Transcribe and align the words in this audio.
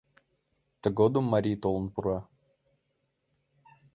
Тыгодым 0.81 1.25
марий 1.33 1.57
толын 1.63 1.85
пура. 1.93 2.19